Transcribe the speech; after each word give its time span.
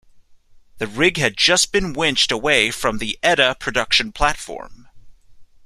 The 0.79 0.87
rig 0.87 1.17
had 1.17 1.37
just 1.37 1.71
been 1.71 1.93
winched 1.93 2.31
away 2.31 2.71
from 2.71 2.97
the 2.97 3.19
"Edda" 3.21 3.57
production 3.59 4.11
platform. 4.11 4.87